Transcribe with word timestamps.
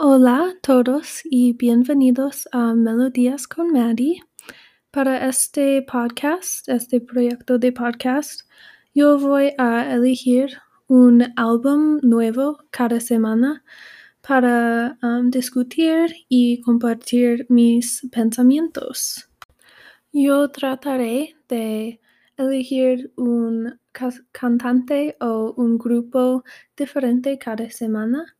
Hola 0.00 0.54
todos 0.62 1.22
y 1.24 1.54
bienvenidos 1.54 2.48
a 2.52 2.72
Melodías 2.72 3.48
con 3.48 3.72
Maddie. 3.72 4.22
Para 4.92 5.28
este 5.28 5.82
podcast, 5.82 6.68
este 6.68 7.00
proyecto 7.00 7.58
de 7.58 7.72
podcast, 7.72 8.42
yo 8.94 9.18
voy 9.18 9.54
a 9.58 9.92
elegir 9.92 10.56
un 10.86 11.24
álbum 11.34 11.98
nuevo 12.04 12.58
cada 12.70 13.00
semana 13.00 13.64
para 14.20 14.96
um, 15.02 15.32
discutir 15.32 16.14
y 16.28 16.60
compartir 16.60 17.46
mis 17.48 18.06
pensamientos. 18.12 19.28
Yo 20.12 20.48
trataré 20.52 21.34
de 21.48 22.00
elegir 22.36 23.12
un 23.16 23.80
cantante 24.30 25.16
o 25.20 25.54
un 25.56 25.76
grupo 25.76 26.44
diferente 26.76 27.36
cada 27.36 27.68
semana 27.68 28.37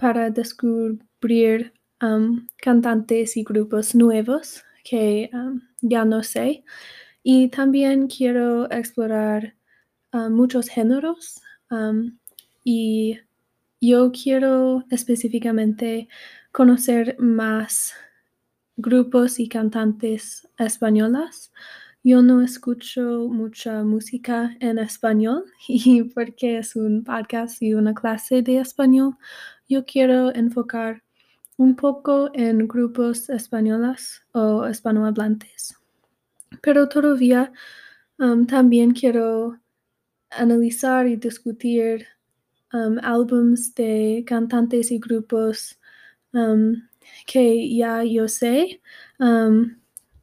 para 0.00 0.30
descubrir 0.30 1.74
um, 2.02 2.46
cantantes 2.56 3.36
y 3.36 3.44
grupos 3.44 3.94
nuevos 3.94 4.64
que 4.82 5.30
um, 5.34 5.60
ya 5.82 6.04
no 6.04 6.22
sé. 6.22 6.64
Y 7.22 7.48
también 7.48 8.08
quiero 8.08 8.70
explorar 8.70 9.54
uh, 10.12 10.30
muchos 10.30 10.68
géneros 10.68 11.42
um, 11.70 12.18
y 12.64 13.18
yo 13.80 14.10
quiero 14.10 14.84
específicamente 14.90 16.08
conocer 16.50 17.16
más 17.18 17.92
grupos 18.76 19.38
y 19.38 19.48
cantantes 19.48 20.48
españolas. 20.58 21.52
Yo 22.02 22.22
no 22.22 22.40
escucho 22.40 23.28
mucha 23.28 23.84
música 23.84 24.56
en 24.60 24.78
español 24.78 25.44
y 25.68 26.04
porque 26.04 26.58
es 26.58 26.74
un 26.74 27.04
podcast 27.04 27.60
y 27.60 27.74
una 27.74 27.92
clase 27.92 28.40
de 28.40 28.58
español, 28.58 29.18
yo 29.70 29.86
quiero 29.86 30.34
enfocar 30.34 31.04
un 31.56 31.76
poco 31.76 32.30
en 32.34 32.66
grupos 32.66 33.30
españolas 33.30 34.22
o 34.32 34.68
hispanohablantes. 34.68 35.76
Pero 36.60 36.88
todavía 36.88 37.52
um, 38.18 38.46
también 38.46 38.90
quiero 38.90 39.60
analizar 40.30 41.06
y 41.06 41.16
discutir 41.16 42.06
um, 42.72 42.96
de 43.76 44.24
cantantes 44.26 44.90
y 44.90 44.98
grupos 44.98 45.78
um, 46.32 46.74
que 47.26 47.72
ya 47.76 48.02
yo 48.02 48.26
sé 48.26 48.80
um, 49.20 49.76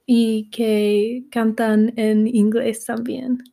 y 0.05 0.49
que 0.49 1.25
cantan 1.31 1.93
en 1.95 2.27
inglés 2.27 2.85
también. 2.85 3.43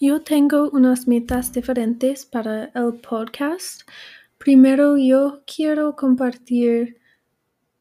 Yo 0.00 0.20
tengo 0.20 0.68
unas 0.70 1.08
metas 1.08 1.52
diferentes 1.52 2.26
para 2.26 2.64
el 2.74 3.00
podcast. 3.00 3.82
Primero, 4.44 4.98
yo 4.98 5.42
quiero 5.46 5.96
compartir 5.96 6.98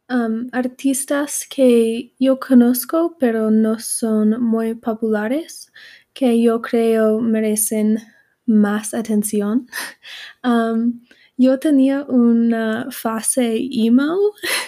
um, 0.09 0.47
artistas 0.53 1.45
que 1.49 2.13
yo 2.17 2.39
conozco, 2.39 3.17
pero 3.19 3.51
no 3.51 3.79
son 3.79 4.41
muy 4.41 4.73
populares, 4.73 5.73
que 6.13 6.41
yo 6.41 6.61
creo 6.61 7.19
merecen 7.19 7.99
más 8.45 8.93
atención. 8.93 9.67
Um, 10.45 11.01
yo 11.37 11.59
tenía 11.59 12.03
una 12.03 12.87
fase 12.91 13.57
emo 13.71 14.17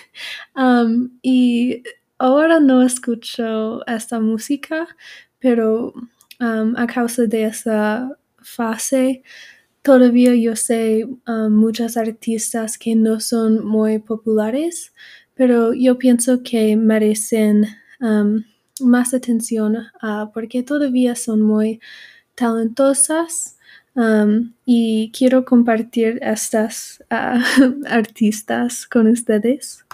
um, 0.56 1.18
y 1.22 1.82
ahora 2.18 2.60
no 2.60 2.82
escucho 2.82 3.86
esta 3.88 4.20
música, 4.20 4.88
pero 5.40 5.94
a 6.40 6.88
causa 6.88 7.26
de 7.26 7.46
esa 7.46 8.18
fase, 8.42 9.24
Todavía 9.86 10.34
yo 10.34 10.56
sé 10.56 11.06
um, 11.28 11.54
muchas 11.54 11.96
artistas 11.96 12.80
que 12.80 12.96
no 12.96 13.20
son 13.20 13.64
muy 13.64 14.00
populares, 14.00 14.96
pero 15.36 15.76
yo 15.76 16.00
pienso 16.00 16.42
que 16.42 16.76
merecen 16.76 17.68
más 18.82 19.14
atención 19.14 19.76
uh, 20.02 20.32
porque 20.34 20.64
todavía 20.64 21.16
son 21.16 21.42
muy 21.42 21.80
talentosas 22.34 23.58
y 24.66 25.12
quiero 25.16 25.46
compartir 25.46 26.18
estas 26.24 27.04
uh, 27.12 27.86
artistas 27.88 28.88
con 28.88 29.06
ustedes. 29.06 29.86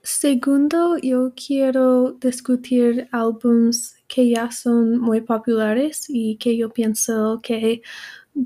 Segundo, 0.00 0.96
yo 0.96 1.34
quiero 1.36 2.12
discutir 2.12 3.08
álbums 3.12 3.95
que 4.08 4.28
ya 4.28 4.50
son 4.50 4.98
muy 4.98 5.20
populares 5.20 6.06
y 6.08 6.36
que 6.36 6.56
yo 6.56 6.70
pienso 6.70 7.40
que 7.42 7.82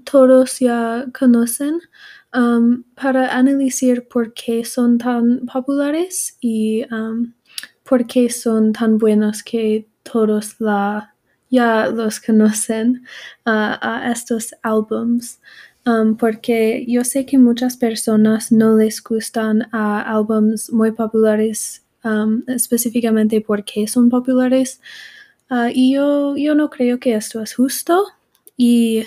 todos 0.05 0.59
ya 0.61 1.07
conocen 1.19 1.81
um, 2.35 2.85
para 2.95 3.37
analizar 3.37 4.07
por 4.07 4.33
qué 4.33 4.65
son 4.65 4.99
tan 4.99 5.47
populares 5.47 6.37
y 6.41 6.85
um, 6.93 7.33
por 7.85 8.07
qué 8.07 8.31
son 8.31 8.73
tan 8.73 8.99
buenos 8.99 9.43
que 9.43 9.87
todos 10.03 10.61
la, 10.61 11.15
ya 11.51 11.89
los 11.89 12.21
conocen 12.21 13.03
uh, 13.47 13.77
a 13.81 14.11
estos 14.13 14.55
álbums. 14.63 15.41
Um, 15.87 16.17
porque 16.17 16.85
yo 16.87 17.05
sé 17.05 17.25
que 17.25 17.39
muchas 17.39 17.77
personas 17.77 18.53
no 18.53 18.77
les 18.77 19.03
gustan 19.03 19.67
a 19.73 20.03
álbums 20.03 20.71
muy 20.71 20.93
populares 20.93 21.83
específicamente 22.47 23.41
porque 23.41 23.87
son 23.87 24.09
populares 24.09 24.81
uh, 25.51 25.71
y 25.73 25.95
yo, 25.95 26.37
yo 26.37 26.55
no 26.55 26.71
creo 26.71 26.99
que 26.99 27.15
esto 27.15 27.43
es 27.43 27.55
justo 27.55 28.07
y 28.57 29.05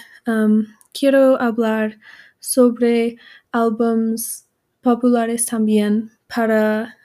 quiero 0.93 1.41
hablar 1.41 1.99
sobre 2.39 3.17
álbums 3.51 4.47
populares 4.81 5.45
también 5.45 6.11
para, 6.33 6.97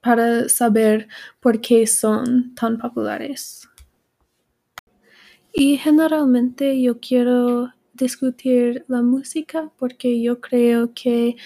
para 0.00 0.48
saber 0.48 1.08
por 1.40 1.60
qué 1.60 1.86
son 1.86 2.54
tan 2.54 2.78
populares. 2.78 3.68
Y 5.52 5.78
generalmente 5.78 6.80
yo 6.80 7.00
quiero 7.00 7.72
discutir 7.94 8.84
la 8.88 9.02
música 9.02 9.70
porque 9.78 10.22
yo 10.22 10.40
creo 10.40 10.92
que 10.94 11.36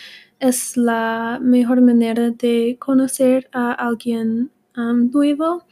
es 0.40 0.76
la 0.76 1.38
mejor 1.40 1.80
manera 1.80 2.30
de 2.30 2.76
conocer 2.78 3.48
a 3.52 3.72
alguien 3.72 4.50
um, 4.76 5.10
nuevo 5.10 5.64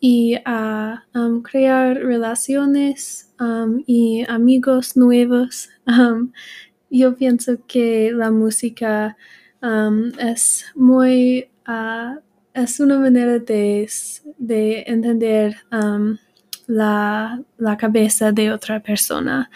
y 0.00 0.36
a 0.44 1.04
um, 1.14 1.42
crear 1.42 1.96
relaciones 1.96 3.32
um, 3.38 3.82
y 3.86 4.24
amigos 4.28 4.96
nuevos. 4.96 5.68
Yo 6.90 7.16
pienso 7.16 7.58
que 7.66 8.10
la 8.12 8.30
música 8.30 9.16
es 10.18 10.64
muy, 10.74 11.48
uh, 11.68 12.18
es 12.54 12.80
una 12.80 12.98
manera 12.98 13.38
de, 13.38 13.88
de 14.38 14.84
entender 14.86 15.56
la, 16.66 17.42
la, 17.58 17.76
cabeza 17.76 18.32
de 18.32 18.50
otra 18.50 18.80
persona. 18.80 19.50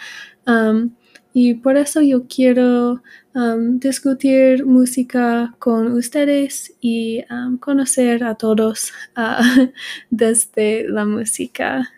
Y 1.37 1.55
por 1.55 1.75
eso 1.75 2.01
yo 2.01 2.27
quiero 2.29 3.03
um, 3.33 3.77
discutir 3.77 4.65
música 4.65 5.53
con 5.59 5.91
ustedes 5.91 6.73
y 6.79 7.25
um, 7.29 7.57
conocer 7.57 8.23
a 8.23 8.35
todos 8.35 8.93
uh, 9.17 9.67
desde 10.09 10.87
la 10.87 11.03
música. 11.03 11.91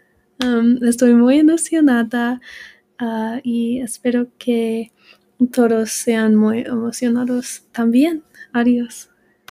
Um, 0.44 0.84
estoy 0.84 1.14
muy 1.14 1.38
emocionada 1.38 2.42
uh, 3.00 3.40
y 3.44 3.80
espero 3.80 4.28
que 4.40 4.92
todos 5.52 5.92
sean 5.92 6.34
muy 6.34 6.62
emocionados 6.62 7.64
también. 7.72 8.24
Adiós. 8.54 9.12